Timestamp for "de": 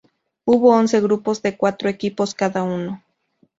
1.43-1.55